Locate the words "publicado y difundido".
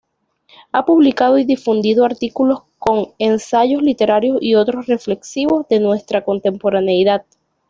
0.83-2.03